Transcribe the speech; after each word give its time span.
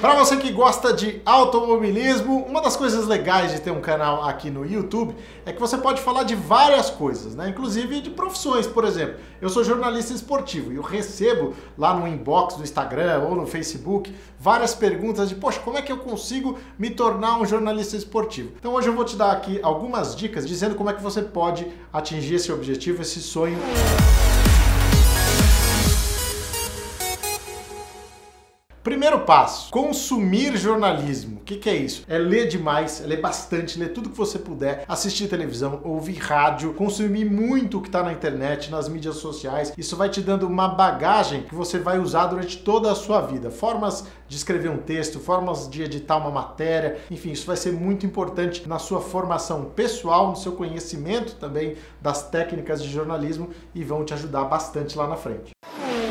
Para 0.00 0.14
você 0.14 0.36
que 0.36 0.52
gosta 0.52 0.92
de 0.92 1.20
automobilismo, 1.26 2.44
uma 2.44 2.62
das 2.62 2.76
coisas 2.76 3.08
legais 3.08 3.50
de 3.50 3.60
ter 3.60 3.72
um 3.72 3.80
canal 3.80 4.22
aqui 4.22 4.48
no 4.48 4.64
YouTube 4.64 5.12
é 5.44 5.52
que 5.52 5.58
você 5.58 5.76
pode 5.76 6.00
falar 6.00 6.22
de 6.22 6.36
várias 6.36 6.88
coisas, 6.88 7.34
né? 7.34 7.48
Inclusive 7.48 8.00
de 8.00 8.10
profissões, 8.10 8.64
por 8.64 8.84
exemplo. 8.84 9.16
Eu 9.42 9.48
sou 9.48 9.64
jornalista 9.64 10.12
esportivo 10.12 10.72
e 10.72 10.76
eu 10.76 10.82
recebo 10.82 11.52
lá 11.76 11.92
no 11.94 12.06
inbox 12.06 12.54
do 12.54 12.62
Instagram 12.62 13.24
ou 13.28 13.34
no 13.34 13.44
Facebook 13.44 14.14
várias 14.38 14.72
perguntas 14.72 15.28
de, 15.28 15.34
poxa, 15.34 15.58
como 15.58 15.76
é 15.76 15.82
que 15.82 15.90
eu 15.90 15.98
consigo 15.98 16.56
me 16.78 16.90
tornar 16.90 17.40
um 17.40 17.44
jornalista 17.44 17.96
esportivo? 17.96 18.52
Então 18.56 18.74
hoje 18.74 18.86
eu 18.86 18.94
vou 18.94 19.04
te 19.04 19.16
dar 19.16 19.32
aqui 19.32 19.58
algumas 19.64 20.14
dicas 20.14 20.46
dizendo 20.46 20.76
como 20.76 20.90
é 20.90 20.92
que 20.92 21.02
você 21.02 21.22
pode 21.22 21.66
atingir 21.92 22.36
esse 22.36 22.52
objetivo, 22.52 23.02
esse 23.02 23.20
sonho. 23.20 23.58
Primeiro 28.88 29.20
passo: 29.20 29.70
consumir 29.70 30.56
jornalismo. 30.56 31.40
O 31.40 31.44
que, 31.44 31.56
que, 31.58 31.68
é 31.68 31.76
isso? 31.76 32.04
É 32.08 32.16
ler 32.16 32.48
demais, 32.48 33.02
é 33.02 33.06
ler 33.06 33.20
bastante, 33.20 33.78
ler 33.78 33.92
tudo 33.92 34.08
que 34.08 34.16
você 34.16 34.38
puder, 34.38 34.86
assistir 34.88 35.28
televisão, 35.28 35.82
ouvir 35.84 36.16
rádio, 36.16 36.72
consumir 36.72 37.26
muito 37.26 37.76
o 37.76 37.82
que 37.82 37.88
está 37.88 38.02
na 38.02 38.14
internet, 38.14 38.70
nas 38.70 38.88
mídias 38.88 39.16
sociais. 39.16 39.74
Isso 39.76 39.94
vai 39.94 40.08
te 40.08 40.22
dando 40.22 40.46
uma 40.46 40.68
bagagem 40.68 41.42
que 41.42 41.54
você 41.54 41.78
vai 41.78 41.98
usar 41.98 42.28
durante 42.28 42.56
toda 42.56 42.90
a 42.90 42.94
sua 42.94 43.20
vida. 43.20 43.50
Formas 43.50 44.06
de 44.26 44.36
escrever 44.36 44.70
um 44.70 44.78
texto, 44.78 45.20
formas 45.20 45.68
de 45.68 45.82
editar 45.82 46.16
uma 46.16 46.30
matéria, 46.30 46.96
enfim, 47.10 47.32
isso 47.32 47.46
vai 47.46 47.56
ser 47.58 47.72
muito 47.72 48.06
importante 48.06 48.66
na 48.66 48.78
sua 48.78 49.02
formação 49.02 49.66
pessoal, 49.66 50.30
no 50.30 50.36
seu 50.36 50.52
conhecimento 50.52 51.34
também 51.34 51.76
das 52.00 52.30
técnicas 52.30 52.82
de 52.82 52.90
jornalismo 52.90 53.50
e 53.74 53.84
vão 53.84 54.02
te 54.02 54.14
ajudar 54.14 54.44
bastante 54.44 54.96
lá 54.96 55.06
na 55.06 55.16
frente. 55.16 55.57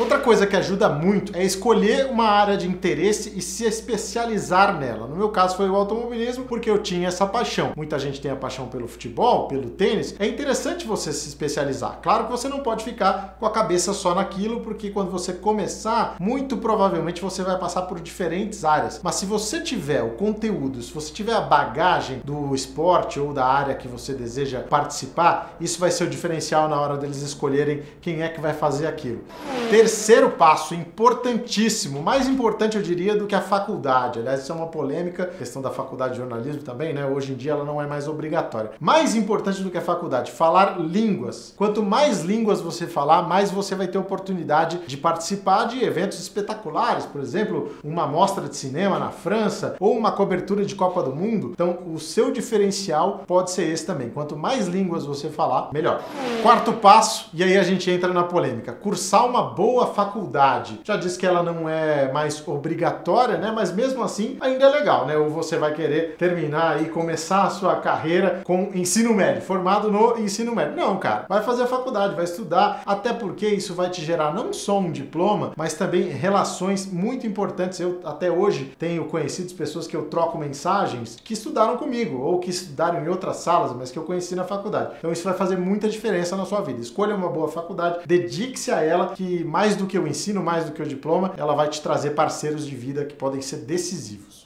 Outra 0.08 0.24
coisa 0.24 0.46
que 0.46 0.56
ajuda 0.56 0.88
muito 0.88 1.36
é 1.36 1.44
escolher 1.44 2.06
uma 2.06 2.24
área 2.24 2.56
de 2.56 2.66
interesse 2.66 3.30
e 3.36 3.42
se 3.42 3.66
especializar 3.66 4.74
nela. 4.74 5.06
No 5.06 5.14
meu 5.14 5.28
caso 5.28 5.54
foi 5.54 5.68
o 5.68 5.76
automobilismo, 5.76 6.46
porque 6.46 6.70
eu 6.70 6.78
tinha 6.78 7.08
essa 7.08 7.26
paixão. 7.26 7.74
Muita 7.76 7.98
gente 7.98 8.18
tem 8.18 8.30
a 8.30 8.36
paixão 8.36 8.68
pelo 8.68 8.88
futebol, 8.88 9.48
pelo 9.48 9.68
tênis. 9.68 10.14
É 10.18 10.26
interessante 10.26 10.86
você 10.86 11.12
se 11.12 11.28
especializar. 11.28 11.98
Claro 12.02 12.24
que 12.24 12.30
você 12.30 12.48
não 12.48 12.60
pode 12.60 12.84
ficar 12.84 13.36
com 13.38 13.44
a 13.44 13.50
cabeça 13.50 13.92
só 13.92 14.14
naquilo, 14.14 14.60
porque 14.60 14.88
quando 14.88 15.10
você 15.10 15.34
começar, 15.34 16.16
muito 16.18 16.56
provavelmente 16.56 17.20
você 17.20 17.42
vai 17.42 17.58
passar 17.58 17.82
por 17.82 18.00
diferentes 18.00 18.64
áreas. 18.64 19.02
Mas 19.04 19.16
se 19.16 19.26
você 19.26 19.60
tiver 19.60 20.02
o 20.02 20.12
conteúdo, 20.12 20.80
se 20.80 20.90
você 20.90 21.12
tiver 21.12 21.34
a 21.34 21.42
bagagem 21.42 22.22
do 22.24 22.54
esporte 22.54 23.20
ou 23.20 23.34
da 23.34 23.44
área 23.44 23.74
que 23.74 23.86
você 23.86 24.14
deseja 24.14 24.60
participar, 24.60 25.54
isso 25.60 25.78
vai 25.78 25.90
ser 25.90 26.04
o 26.04 26.08
diferencial 26.08 26.66
na 26.66 26.80
hora 26.80 26.96
deles 26.96 27.20
escolherem 27.20 27.82
quem 28.00 28.22
é 28.22 28.28
que 28.30 28.40
vai 28.40 28.54
fazer 28.54 28.86
aquilo. 28.86 29.20
Terceiro 29.68 29.97
passo, 30.38 30.74
importantíssimo, 30.74 32.02
mais 32.02 32.28
importante 32.28 32.76
eu 32.76 32.82
diria 32.82 33.16
do 33.16 33.26
que 33.26 33.34
a 33.34 33.40
faculdade. 33.40 34.20
Aliás, 34.20 34.42
isso 34.42 34.52
é 34.52 34.54
uma 34.54 34.68
polêmica, 34.68 35.26
questão 35.26 35.60
da 35.60 35.70
faculdade 35.70 36.12
de 36.14 36.18
jornalismo 36.18 36.62
também, 36.62 36.94
né? 36.94 37.04
Hoje 37.06 37.32
em 37.32 37.36
dia 37.36 37.52
ela 37.52 37.64
não 37.64 37.82
é 37.82 37.86
mais 37.86 38.08
obrigatória. 38.08 38.70
Mais 38.80 39.14
importante 39.14 39.62
do 39.62 39.70
que 39.70 39.78
a 39.78 39.82
faculdade, 39.82 40.30
falar 40.30 40.78
línguas. 40.78 41.52
Quanto 41.56 41.82
mais 41.82 42.22
línguas 42.22 42.60
você 42.60 42.86
falar, 42.86 43.22
mais 43.22 43.50
você 43.50 43.74
vai 43.74 43.88
ter 43.88 43.98
oportunidade 43.98 44.80
de 44.86 44.96
participar 44.96 45.64
de 45.64 45.84
eventos 45.84 46.18
espetaculares, 46.18 47.04
por 47.04 47.20
exemplo, 47.20 47.74
uma 47.82 48.06
mostra 48.06 48.48
de 48.48 48.56
cinema 48.56 48.98
na 48.98 49.10
França 49.10 49.76
ou 49.80 49.96
uma 49.96 50.12
cobertura 50.12 50.64
de 50.64 50.74
Copa 50.74 51.02
do 51.02 51.14
Mundo. 51.14 51.50
Então, 51.52 51.78
o 51.92 51.98
seu 51.98 52.30
diferencial 52.30 53.24
pode 53.26 53.50
ser 53.50 53.68
esse 53.68 53.84
também. 53.84 54.10
Quanto 54.10 54.36
mais 54.36 54.68
línguas 54.68 55.04
você 55.04 55.28
falar, 55.28 55.70
melhor. 55.72 56.02
Quarto 56.42 56.72
passo, 56.72 57.30
e 57.34 57.42
aí 57.42 57.58
a 57.58 57.62
gente 57.62 57.90
entra 57.90 58.12
na 58.12 58.24
polêmica, 58.24 58.72
cursar 58.72 59.26
uma 59.26 59.42
boa 59.42 59.87
faculdade. 59.88 60.80
Já 60.84 60.96
disse 60.96 61.18
que 61.18 61.26
ela 61.26 61.42
não 61.42 61.68
é 61.68 62.10
mais 62.12 62.46
obrigatória, 62.46 63.36
né? 63.36 63.52
Mas 63.54 63.72
mesmo 63.72 64.02
assim 64.02 64.36
ainda 64.40 64.66
é 64.66 64.68
legal, 64.68 65.06
né? 65.06 65.16
Ou 65.16 65.28
você 65.28 65.56
vai 65.56 65.72
querer 65.72 66.16
terminar 66.16 66.82
e 66.82 66.86
começar 66.88 67.44
a 67.44 67.50
sua 67.50 67.76
carreira 67.76 68.42
com 68.44 68.70
ensino 68.74 69.14
médio, 69.14 69.42
formado 69.42 69.90
no 69.90 70.18
ensino 70.18 70.54
médio. 70.54 70.76
Não, 70.76 70.96
cara, 70.98 71.26
vai 71.28 71.42
fazer 71.42 71.64
a 71.64 71.66
faculdade, 71.66 72.14
vai 72.14 72.24
estudar, 72.24 72.82
até 72.86 73.12
porque 73.12 73.46
isso 73.46 73.74
vai 73.74 73.90
te 73.90 74.04
gerar 74.04 74.32
não 74.32 74.52
só 74.52 74.78
um 74.78 74.90
diploma, 74.90 75.52
mas 75.56 75.74
também 75.74 76.02
relações 76.02 76.90
muito 76.90 77.26
importantes. 77.26 77.80
Eu 77.80 78.00
até 78.04 78.30
hoje 78.30 78.72
tenho 78.78 79.04
conhecidos 79.06 79.52
pessoas 79.52 79.86
que 79.86 79.96
eu 79.96 80.06
troco 80.06 80.38
mensagens 80.38 81.16
que 81.22 81.32
estudaram 81.32 81.76
comigo 81.76 82.20
ou 82.22 82.38
que 82.38 82.50
estudaram 82.50 83.04
em 83.04 83.08
outras 83.08 83.36
salas, 83.36 83.72
mas 83.76 83.90
que 83.90 83.98
eu 83.98 84.04
conheci 84.04 84.34
na 84.34 84.44
faculdade. 84.44 84.92
Então 84.98 85.12
isso 85.12 85.24
vai 85.24 85.34
fazer 85.34 85.56
muita 85.56 85.88
diferença 85.88 86.36
na 86.36 86.44
sua 86.44 86.60
vida. 86.60 86.80
Escolha 86.80 87.14
uma 87.14 87.28
boa 87.28 87.48
faculdade, 87.48 88.00
dedique-se 88.06 88.70
a 88.70 88.82
ela, 88.82 89.08
que 89.08 89.44
mais 89.44 89.76
do 89.78 89.86
que 89.86 89.98
o 89.98 90.06
ensino, 90.06 90.42
mais 90.42 90.64
do 90.64 90.72
que 90.72 90.82
o 90.82 90.86
diploma, 90.86 91.32
ela 91.36 91.54
vai 91.54 91.68
te 91.68 91.80
trazer 91.80 92.10
parceiros 92.10 92.66
de 92.66 92.74
vida 92.74 93.04
que 93.04 93.14
podem 93.14 93.40
ser 93.40 93.58
decisivos. 93.58 94.44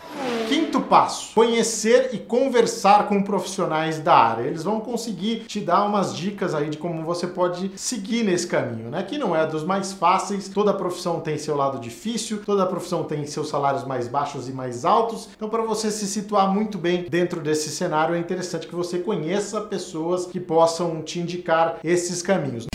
Quinto 0.48 0.81
passo: 0.82 1.34
conhecer 1.34 2.10
e 2.12 2.19
conversar 2.19 3.09
com 3.09 3.22
profissionais 3.22 3.98
da 3.98 4.15
área. 4.15 4.42
Eles 4.42 4.62
vão 4.62 4.81
conseguir 4.81 5.44
te 5.47 5.60
dar 5.60 5.84
umas 5.84 6.15
dicas 6.15 6.54
aí 6.54 6.69
de 6.69 6.76
como 6.76 7.03
você 7.04 7.26
pode 7.26 7.72
seguir 7.76 8.22
nesse 8.22 8.47
caminho, 8.47 8.91
né? 8.91 9.03
Que 9.03 9.16
não 9.16 9.34
é 9.34 9.47
dos 9.47 9.65
mais 9.65 9.92
fáceis. 9.92 10.48
Toda 10.48 10.75
profissão 10.75 11.21
tem 11.21 11.38
seu 11.38 11.56
lado 11.56 11.78
difícil, 11.78 12.42
toda 12.44 12.66
profissão 12.66 13.04
tem 13.04 13.25
seus 13.25 13.48
salários 13.48 13.84
mais 13.84 14.09
baixos 14.09 14.48
e 14.48 14.53
mais 14.53 14.84
altos. 14.84 15.28
Então, 15.34 15.48
para 15.48 15.62
você 15.62 15.91
se 15.91 16.06
situar 16.06 16.53
muito 16.53 16.76
bem 16.76 17.06
dentro 17.09 17.41
desse 17.41 17.71
cenário, 17.71 18.15
é 18.15 18.19
interessante 18.19 18.66
que 18.66 18.75
você 18.75 18.98
conheça 18.98 19.60
pessoas 19.62 20.26
que 20.26 20.41
possam 20.41 21.03
te 21.03 21.19
indicar 21.19 21.78
esses 21.82 22.21
caminhos. 22.21 22.66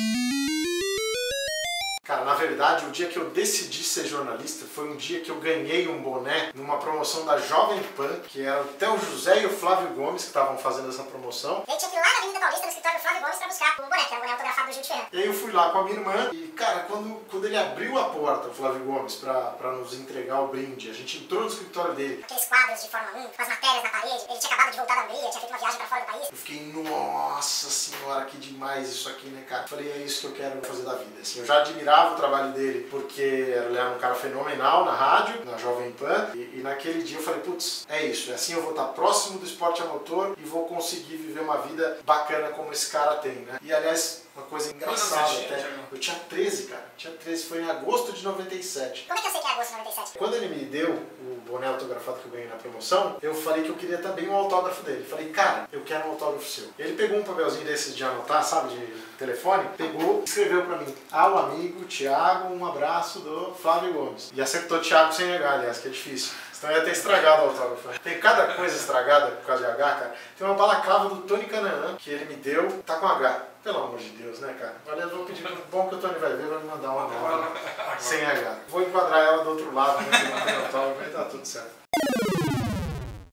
Cara, 2.08 2.24
na 2.24 2.36
verdade, 2.36 2.86
o 2.86 2.90
dia 2.90 3.10
que 3.10 3.18
eu 3.18 3.32
decidi 3.32 3.84
ser 3.84 4.06
jornalista 4.06 4.66
foi 4.66 4.90
um 4.90 4.96
dia 4.96 5.20
que 5.20 5.30
eu 5.30 5.42
ganhei 5.42 5.90
um 5.90 6.02
boné 6.02 6.52
numa 6.56 6.78
promoção 6.78 7.26
da 7.26 7.38
Jovem 7.38 7.84
Pan, 7.98 8.22
que 8.30 8.46
era 8.46 8.62
até 8.62 8.90
o 8.90 8.98
José 8.98 9.42
e 9.42 9.46
o 9.46 9.50
Flávio 9.50 9.90
Gomes 9.90 10.22
que 10.22 10.30
estavam 10.30 10.58
fazendo 10.58 10.88
essa 10.88 11.04
promoção. 11.04 11.66
E 11.68 11.72
aí 11.74 11.78
tinha 11.78 11.92
que 11.92 11.98
ir 11.98 12.00
lá 12.00 12.08
na 12.14 12.18
Avenida 12.20 12.40
Paulista, 12.40 12.66
no 12.66 12.70
escritório 12.70 12.98
do 12.98 13.04
Flávio 13.04 13.22
Gomes, 13.24 13.38
pra 13.38 13.48
buscar 13.48 13.82
um 13.82 13.90
boné, 13.90 14.04
que 14.06 14.14
era 14.14 14.16
um 14.16 14.20
boné 14.22 14.32
autografado 14.32 14.68
do 14.68 14.74
Gil 14.74 14.82
de 14.84 14.88
Ferran. 14.88 15.06
E 15.12 15.18
aí 15.18 15.28
eu 15.28 15.34
fui 15.34 15.52
lá 15.52 15.70
com 15.70 15.78
a 15.80 15.84
minha 15.84 15.98
irmã 15.98 16.30
e, 16.32 16.48
cara, 16.56 16.80
quando, 16.88 17.26
quando 17.30 17.46
ele 17.46 17.58
abriu 17.58 17.98
a 18.00 18.06
porta, 18.06 18.48
o 18.48 18.54
Flávio 18.54 18.86
Gomes, 18.86 19.16
pra, 19.16 19.34
pra 19.34 19.72
nos 19.74 19.94
entregar 19.94 20.40
o 20.40 20.48
brinde, 20.48 20.90
a 20.90 20.94
gente 20.94 21.18
entrou 21.18 21.42
no 21.42 21.48
escritório 21.48 21.94
dele. 21.94 22.24
Aqueles 22.24 22.46
quadros 22.46 22.84
de 22.84 22.90
Fórmula 22.90 23.18
1, 23.18 23.28
com 23.28 23.42
as 23.42 23.50
matérias 23.50 23.84
na 23.84 23.90
parede, 23.90 24.26
ele 24.30 24.40
tinha 24.40 24.54
acabado 24.54 24.72
de 24.72 24.78
voltar 24.78 24.96
da 24.96 25.04
Hungria, 25.04 25.30
tinha 25.30 25.42
feito 25.42 25.50
uma 25.50 25.58
viagem 25.58 25.78
pra 25.78 25.88
fora 25.88 26.02
do 26.02 26.08
país. 26.08 26.28
Eu 26.32 26.38
fiquei, 26.38 26.72
nossa 26.72 27.70
senhora, 27.70 28.24
que 28.24 28.38
demais 28.38 28.88
isso 28.88 29.10
aqui, 29.10 29.28
né, 29.28 29.44
cara? 29.46 29.68
Falei, 29.68 29.92
é 29.92 29.98
isso 29.98 30.22
que 30.22 30.28
eu 30.28 30.32
quero 30.32 30.62
fazer 30.66 30.84
da 30.84 30.96
vida. 30.96 31.20
Assim, 31.22 31.40
eu 31.40 31.46
já 31.46 31.58
admirava 31.58 31.97
o 32.06 32.16
trabalho 32.16 32.54
dele, 32.54 32.88
porque 32.90 33.22
ele 33.22 33.78
era 33.78 33.90
um 33.90 33.98
cara 33.98 34.16
fenomenal 34.16 34.86
na 34.86 34.92
rádio, 34.92 35.44
na 35.46 35.58
Jovem 35.58 35.92
Pan, 35.92 36.32
e, 36.34 36.58
e 36.58 36.62
naquele 36.64 37.04
dia 37.04 37.18
eu 37.18 37.24
falei, 37.24 37.42
putz, 37.42 37.86
é 37.90 38.06
isso, 38.06 38.32
é 38.32 38.36
assim 38.36 38.54
eu 38.54 38.62
vou 38.62 38.72
estar 38.72 38.86
próximo 38.86 39.40
do 39.40 39.46
esporte 39.46 39.82
a 39.82 39.86
motor 39.86 40.36
e 40.38 40.44
vou 40.44 40.66
conseguir 40.66 41.18
viver 41.18 41.42
uma 41.42 41.58
vida 41.58 42.00
bacana 42.06 42.50
como 42.50 42.72
esse 42.72 42.90
cara 42.90 43.16
tem, 43.16 43.34
né? 43.34 43.58
E 43.62 43.74
aliás, 43.74 44.24
uma 44.36 44.46
coisa 44.46 44.72
engraçada 44.72 45.28
tinha, 45.30 45.46
até. 45.48 45.56
Thiago? 45.56 45.84
Eu 45.92 45.98
tinha 46.00 46.20
13, 46.30 46.64
cara. 46.68 46.86
Tinha 46.96 47.14
13, 47.14 47.44
foi 47.44 47.62
em 47.62 47.70
agosto 47.70 48.14
de 48.14 48.24
97. 48.24 49.06
Como 49.08 49.18
é 49.18 49.22
que 49.22 49.28
eu 49.28 49.32
sei 49.32 49.42
que 49.42 49.48
é 49.48 49.52
agosto 49.52 49.72
de 49.72 49.78
97? 49.78 50.18
Quando 50.20 50.36
ele 50.36 50.48
me 50.48 50.66
deu 50.66 50.92
o 50.94 51.37
boné 51.48 51.68
autografado 51.68 52.20
que 52.20 52.26
eu 52.26 52.32
ganhei 52.32 52.48
na 52.48 52.56
promoção, 52.56 53.18
eu 53.22 53.34
falei 53.34 53.64
que 53.64 53.70
eu 53.70 53.76
queria 53.76 53.98
também 53.98 54.28
um 54.30 54.36
autógrafo 54.36 54.84
dele. 54.84 55.04
Falei, 55.04 55.30
cara, 55.30 55.68
eu 55.72 55.82
quero 55.82 56.08
um 56.08 56.12
autógrafo 56.12 56.46
seu. 56.48 56.66
Ele 56.78 56.94
pegou 56.94 57.20
um 57.20 57.24
papelzinho 57.24 57.66
desses 57.66 57.96
de 57.96 58.04
anotar, 58.04 58.44
sabe, 58.44 58.76
de 58.76 58.86
telefone, 59.18 59.68
pegou, 59.78 60.24
escreveu 60.26 60.64
pra 60.66 60.78
mim: 60.78 60.94
Ao 61.12 61.38
amigo 61.38 61.86
Thiago, 61.86 62.54
um 62.54 62.66
abraço 62.66 63.20
do 63.20 63.54
Flávio 63.56 63.94
Gomes. 63.94 64.32
E 64.36 64.42
acertou 64.42 64.80
Thiago 64.80 65.14
sem 65.14 65.34
H, 65.34 65.52
aliás, 65.52 65.78
que 65.80 65.88
é 65.88 65.92
difícil. 65.92 66.34
Senão 66.60 66.74
ia 66.74 66.82
ter 66.82 66.92
estragado 66.92 67.44
o 67.44 67.50
autógrafo. 67.50 68.00
Tem 68.00 68.20
cada 68.20 68.56
coisa 68.56 68.76
estragada 68.76 69.28
por 69.28 69.46
causa 69.46 69.64
de 69.64 69.70
H, 69.70 69.78
cara. 69.78 70.16
Tem 70.36 70.48
uma 70.48 70.56
balaclava 70.56 71.10
do 71.10 71.18
Tony 71.18 71.46
Canaan 71.46 71.96
que 72.00 72.10
ele 72.10 72.26
me 72.26 72.34
deu, 72.34 72.82
tá 72.84 72.96
com 72.96 73.06
H. 73.06 73.44
Pelo 73.64 73.84
amor 73.84 74.00
de 74.00 74.10
Deus, 74.10 74.40
né, 74.40 74.56
cara? 74.60 74.74
Eu 75.00 75.10
vou 75.10 75.26
pedir. 75.26 75.48
Bom 75.72 75.88
que 75.88 75.96
o 75.96 75.98
Tony 76.00 76.18
vai 76.18 76.36
ver, 76.36 76.48
vai 76.48 76.58
me 76.58 76.66
mandar 76.66 76.90
uma 76.90 77.08
nova 77.08 77.52
sem 78.00 78.26
H. 78.26 78.56
Vou 78.70 78.82
enquadrar 78.82 79.20
ela 79.20 79.44
do 79.44 79.52
outro 79.52 79.72
lado, 79.72 80.02
né? 80.02 80.10
Que 80.10 80.66
autógrafo, 80.66 81.00
vai 81.00 81.10
tá 81.12 81.26
tudo 81.26 81.46
certo. 81.46 81.70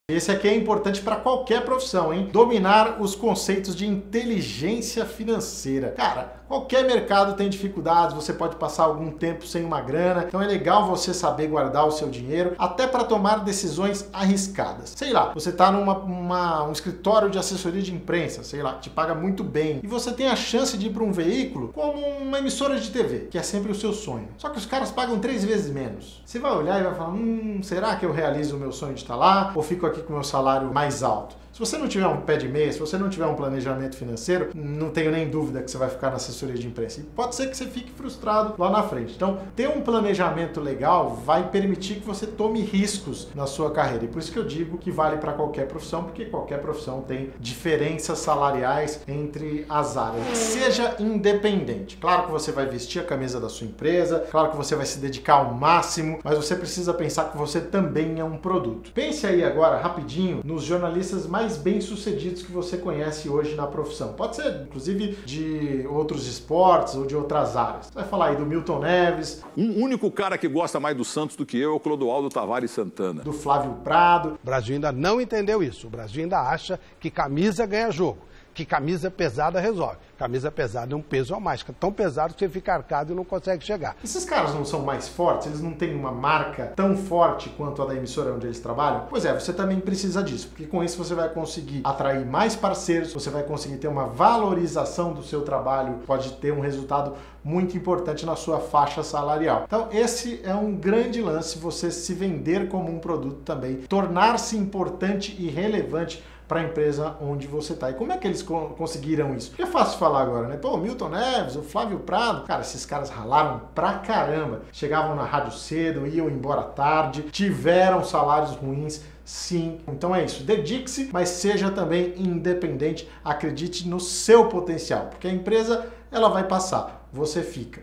Esse 0.06 0.30
aqui 0.30 0.46
é 0.46 0.54
importante 0.54 1.00
para 1.00 1.16
qualquer 1.16 1.64
profissão, 1.64 2.12
hein? 2.12 2.28
Dominar 2.30 3.00
os 3.00 3.14
conceitos 3.14 3.74
de 3.74 3.86
inteligência 3.86 5.06
financeira. 5.06 5.92
Cara, 5.92 6.43
qualquer 6.48 6.84
mercado 6.84 7.36
tem 7.36 7.48
dificuldades, 7.48 8.14
você 8.14 8.32
pode 8.32 8.56
passar 8.56 8.84
algum 8.84 9.10
tempo 9.10 9.46
sem 9.46 9.64
uma 9.64 9.80
grana, 9.80 10.24
então 10.26 10.40
é 10.40 10.46
legal 10.46 10.86
você 10.86 11.12
saber 11.12 11.48
guardar 11.48 11.86
o 11.86 11.90
seu 11.90 12.08
dinheiro, 12.08 12.54
até 12.58 12.86
para 12.86 13.04
tomar 13.04 13.44
decisões 13.44 14.08
arriscadas. 14.12 14.94
Sei 14.96 15.12
lá, 15.12 15.32
você 15.34 15.50
está 15.50 15.70
uma, 15.70 16.64
um 16.64 16.72
escritório 16.72 17.30
de 17.30 17.38
assessoria 17.38 17.82
de 17.82 17.94
imprensa, 17.94 18.42
sei 18.42 18.62
lá, 18.62 18.74
que 18.74 18.82
te 18.82 18.90
paga 18.90 19.14
muito 19.14 19.42
bem, 19.42 19.80
e 19.82 19.86
você 19.86 20.12
tem 20.12 20.28
a 20.28 20.36
chance 20.36 20.76
de 20.76 20.86
ir 20.86 20.90
para 20.90 21.02
um 21.02 21.12
veículo 21.12 21.68
como 21.68 22.06
uma 22.06 22.38
emissora 22.38 22.78
de 22.78 22.90
TV, 22.90 23.28
que 23.30 23.38
é 23.38 23.42
sempre 23.42 23.72
o 23.72 23.74
seu 23.74 23.92
sonho. 23.92 24.28
Só 24.38 24.48
que 24.48 24.58
os 24.58 24.66
caras 24.66 24.90
pagam 24.90 25.18
três 25.18 25.44
vezes 25.44 25.70
menos. 25.70 26.22
Você 26.24 26.38
vai 26.38 26.52
olhar 26.52 26.80
e 26.80 26.84
vai 26.84 26.94
falar: 26.94 27.10
hum, 27.10 27.60
será 27.62 27.96
que 27.96 28.04
eu 28.04 28.12
realizo 28.12 28.56
o 28.56 28.58
meu 28.58 28.72
sonho 28.72 28.94
de 28.94 29.02
estar 29.02 29.16
lá? 29.16 29.52
Ou 29.54 29.62
fico 29.62 29.86
aqui 29.86 30.02
com 30.02 30.12
o 30.12 30.16
meu 30.16 30.24
salário 30.24 30.72
mais 30.72 31.02
alto? 31.02 31.43
Se 31.54 31.60
você 31.60 31.78
não 31.78 31.86
tiver 31.86 32.08
um 32.08 32.20
pé 32.22 32.36
de 32.36 32.48
meia, 32.48 32.72
se 32.72 32.80
você 32.80 32.98
não 32.98 33.08
tiver 33.08 33.26
um 33.26 33.36
planejamento 33.36 33.96
financeiro, 33.96 34.50
não 34.56 34.90
tenho 34.90 35.12
nem 35.12 35.30
dúvida 35.30 35.62
que 35.62 35.70
você 35.70 35.78
vai 35.78 35.88
ficar 35.88 36.10
na 36.10 36.16
assessoria 36.16 36.56
de 36.56 36.66
imprensa. 36.66 36.98
E 36.98 37.04
pode 37.04 37.36
ser 37.36 37.48
que 37.48 37.56
você 37.56 37.66
fique 37.66 37.92
frustrado 37.92 38.54
lá 38.58 38.68
na 38.68 38.82
frente. 38.82 39.14
Então, 39.14 39.38
ter 39.54 39.68
um 39.68 39.80
planejamento 39.80 40.60
legal 40.60 41.14
vai 41.24 41.48
permitir 41.50 42.00
que 42.00 42.06
você 42.08 42.26
tome 42.26 42.60
riscos 42.60 43.28
na 43.36 43.46
sua 43.46 43.70
carreira. 43.70 44.04
E 44.04 44.08
por 44.08 44.18
isso 44.18 44.32
que 44.32 44.38
eu 44.40 44.44
digo 44.44 44.78
que 44.78 44.90
vale 44.90 45.18
para 45.18 45.32
qualquer 45.32 45.68
profissão, 45.68 46.02
porque 46.02 46.24
qualquer 46.24 46.60
profissão 46.60 47.02
tem 47.02 47.30
diferenças 47.38 48.18
salariais 48.18 49.00
entre 49.06 49.64
as 49.68 49.96
áreas. 49.96 50.36
Seja 50.36 50.96
independente. 50.98 51.98
Claro 51.98 52.24
que 52.24 52.32
você 52.32 52.50
vai 52.50 52.66
vestir 52.66 53.00
a 53.00 53.04
camisa 53.04 53.38
da 53.38 53.48
sua 53.48 53.68
empresa, 53.68 54.26
claro 54.28 54.50
que 54.50 54.56
você 54.56 54.74
vai 54.74 54.86
se 54.86 54.98
dedicar 54.98 55.34
ao 55.34 55.54
máximo, 55.54 56.18
mas 56.24 56.36
você 56.36 56.56
precisa 56.56 56.92
pensar 56.92 57.30
que 57.30 57.38
você 57.38 57.60
também 57.60 58.18
é 58.18 58.24
um 58.24 58.38
produto. 58.38 58.90
Pense 58.92 59.24
aí 59.24 59.44
agora, 59.44 59.76
rapidinho, 59.76 60.40
nos 60.44 60.64
jornalistas 60.64 61.28
mais 61.28 61.43
mais 61.44 61.58
bem-sucedidos 61.58 62.42
que 62.42 62.50
você 62.50 62.78
conhece 62.78 63.28
hoje 63.28 63.54
na 63.54 63.66
profissão. 63.66 64.14
Pode 64.14 64.36
ser, 64.36 64.62
inclusive, 64.62 65.18
de 65.26 65.86
outros 65.90 66.26
esportes 66.26 66.94
ou 66.94 67.04
de 67.04 67.14
outras 67.14 67.54
áreas. 67.54 67.86
Você 67.86 67.94
vai 67.94 68.04
falar 68.04 68.28
aí 68.28 68.36
do 68.36 68.46
Milton 68.46 68.78
Neves. 68.78 69.44
Um 69.54 69.82
único 69.82 70.10
cara 70.10 70.38
que 70.38 70.48
gosta 70.48 70.80
mais 70.80 70.96
do 70.96 71.04
Santos 71.04 71.36
do 71.36 71.44
que 71.44 71.58
eu 71.58 71.72
é 71.72 71.74
o 71.74 71.80
Clodoaldo 71.80 72.30
Tavares 72.30 72.70
Santana. 72.70 73.22
Do 73.22 73.32
Flávio 73.32 73.74
Prado. 73.84 74.38
O 74.42 74.46
Brasil 74.46 74.74
ainda 74.74 74.90
não 74.90 75.20
entendeu 75.20 75.62
isso. 75.62 75.86
O 75.86 75.90
Brasil 75.90 76.22
ainda 76.22 76.40
acha 76.40 76.80
que 76.98 77.10
camisa 77.10 77.66
ganha 77.66 77.90
jogo 77.90 78.20
que 78.54 78.64
camisa 78.64 79.10
pesada 79.10 79.60
resolve. 79.60 79.98
Camisa 80.16 80.50
pesada 80.50 80.94
é 80.94 80.96
um 80.96 81.02
peso 81.02 81.34
a 81.34 81.40
mais, 81.40 81.60
fica 81.60 81.74
tão 81.78 81.92
pesado 81.92 82.34
que 82.34 82.40
você 82.40 82.48
fica 82.48 82.72
arcado 82.72 83.12
e 83.12 83.16
não 83.16 83.24
consegue 83.24 83.64
chegar. 83.64 83.96
Esses 84.02 84.24
caras 84.24 84.54
não 84.54 84.64
são 84.64 84.80
mais 84.80 85.08
fortes? 85.08 85.48
Eles 85.48 85.60
não 85.60 85.72
têm 85.72 85.92
uma 85.94 86.12
marca 86.12 86.72
tão 86.76 86.96
forte 86.96 87.48
quanto 87.50 87.82
a 87.82 87.86
da 87.86 87.96
emissora 87.96 88.32
onde 88.32 88.46
eles 88.46 88.60
trabalham? 88.60 89.06
Pois 89.10 89.24
é, 89.24 89.34
você 89.34 89.52
também 89.52 89.80
precisa 89.80 90.22
disso, 90.22 90.48
porque 90.48 90.66
com 90.66 90.84
isso 90.84 90.96
você 90.96 91.14
vai 91.14 91.28
conseguir 91.28 91.80
atrair 91.82 92.24
mais 92.24 92.54
parceiros, 92.54 93.12
você 93.12 93.28
vai 93.28 93.42
conseguir 93.42 93.78
ter 93.78 93.88
uma 93.88 94.06
valorização 94.06 95.12
do 95.12 95.22
seu 95.22 95.42
trabalho, 95.42 95.98
pode 96.06 96.32
ter 96.34 96.52
um 96.52 96.60
resultado 96.60 97.14
muito 97.42 97.76
importante 97.76 98.24
na 98.24 98.36
sua 98.36 98.58
faixa 98.58 99.02
salarial. 99.02 99.64
Então, 99.66 99.88
esse 99.92 100.40
é 100.44 100.54
um 100.54 100.74
grande 100.74 101.20
lance, 101.20 101.58
você 101.58 101.90
se 101.90 102.14
vender 102.14 102.68
como 102.68 102.90
um 102.90 102.98
produto 102.98 103.42
também, 103.44 103.76
tornar-se 103.82 104.56
importante 104.56 105.36
e 105.38 105.48
relevante 105.50 106.22
para 106.46 106.60
a 106.60 106.64
empresa 106.64 107.16
onde 107.20 107.46
você 107.46 107.72
está. 107.72 107.90
E 107.90 107.94
como 107.94 108.12
é 108.12 108.16
que 108.16 108.26
eles 108.26 108.42
conseguiram 108.42 109.34
isso? 109.34 109.50
Porque 109.50 109.62
é 109.62 109.66
fácil 109.66 109.98
falar 109.98 110.22
agora, 110.22 110.48
né? 110.48 110.56
Pô, 110.56 110.74
o 110.74 110.78
Milton 110.78 111.08
Neves, 111.08 111.56
o 111.56 111.62
Flávio 111.62 112.00
Prado, 112.00 112.46
cara, 112.46 112.60
esses 112.60 112.84
caras 112.84 113.10
ralaram 113.10 113.62
pra 113.74 113.94
caramba. 113.94 114.62
Chegavam 114.72 115.14
na 115.14 115.24
rádio 115.24 115.52
cedo, 115.52 116.06
iam 116.06 116.28
embora 116.28 116.62
tarde, 116.62 117.22
tiveram 117.22 118.04
salários 118.04 118.54
ruins, 118.56 119.02
Sim, 119.24 119.80
então 119.88 120.14
é 120.14 120.22
isso. 120.22 120.44
Dedique-se, 120.44 121.08
mas 121.10 121.30
seja 121.30 121.70
também 121.70 122.12
independente. 122.18 123.08
Acredite 123.24 123.88
no 123.88 123.98
seu 123.98 124.48
potencial, 124.50 125.06
porque 125.06 125.26
a 125.26 125.32
empresa 125.32 125.86
ela 126.12 126.28
vai 126.28 126.46
passar, 126.46 127.08
você 127.10 127.42
fica 127.42 127.80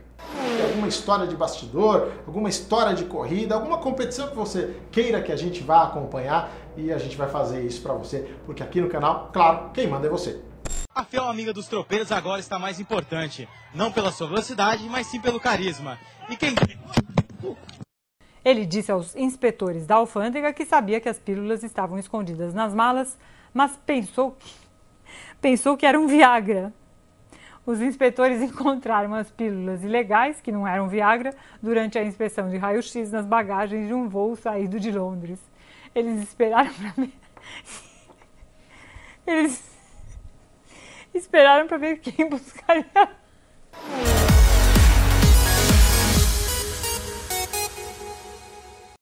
alguma 0.63 0.87
história 0.87 1.27
de 1.27 1.35
bastidor, 1.35 2.11
alguma 2.25 2.49
história 2.49 2.93
de 2.93 3.05
corrida, 3.05 3.55
alguma 3.55 3.77
competição 3.77 4.29
que 4.29 4.35
você 4.35 4.75
queira 4.91 5.21
que 5.21 5.31
a 5.31 5.35
gente 5.35 5.61
vá 5.61 5.83
acompanhar 5.83 6.51
e 6.77 6.91
a 6.91 6.97
gente 6.97 7.17
vai 7.17 7.29
fazer 7.29 7.63
isso 7.63 7.81
para 7.81 7.93
você, 7.93 8.33
porque 8.45 8.63
aqui 8.63 8.79
no 8.79 8.89
canal, 8.89 9.29
claro, 9.33 9.71
quem 9.73 9.87
manda 9.87 10.07
é 10.07 10.09
você. 10.09 10.41
A 10.93 11.03
fiel 11.03 11.25
amiga 11.25 11.53
dos 11.53 11.67
tropeiros 11.67 12.11
agora 12.11 12.39
está 12.39 12.57
mais 12.57 12.79
importante, 12.79 13.47
não 13.73 13.91
pela 13.91 14.11
sua 14.11 14.27
velocidade, 14.27 14.83
mas 14.89 15.07
sim 15.07 15.19
pelo 15.19 15.39
carisma. 15.39 15.97
E 16.29 16.35
quem 16.35 16.53
ele 18.43 18.65
disse 18.65 18.91
aos 18.91 19.15
inspetores 19.15 19.85
da 19.85 19.95
alfândega 19.95 20.51
que 20.51 20.65
sabia 20.65 20.99
que 20.99 21.07
as 21.07 21.19
pílulas 21.19 21.63
estavam 21.63 21.99
escondidas 21.99 22.53
nas 22.53 22.73
malas, 22.73 23.17
mas 23.53 23.77
pensou 23.85 24.31
que, 24.31 24.51
pensou 25.39 25.77
que 25.77 25.85
era 25.85 25.99
um 25.99 26.07
Viagra 26.07 26.73
os 27.65 27.81
inspetores 27.81 28.41
encontraram 28.43 29.13
as 29.13 29.31
pílulas 29.31 29.83
ilegais, 29.83 30.41
que 30.41 30.51
não 30.51 30.67
eram 30.67 30.87
Viagra, 30.87 31.33
durante 31.61 31.97
a 31.97 32.03
inspeção 32.03 32.49
de 32.49 32.57
raio-x 32.57 33.11
nas 33.11 33.25
bagagens 33.25 33.87
de 33.87 33.93
um 33.93 34.07
voo 34.07 34.35
saído 34.35 34.79
de 34.79 34.91
Londres. 34.91 35.39
Eles 35.93 36.21
esperaram 36.23 36.71
para 36.73 36.89
ver. 36.91 37.11
Eles 39.27 39.71
esperaram 41.13 41.67
para 41.67 41.77
ver 41.77 41.99
quem 41.99 42.27
buscaria. 42.27 42.85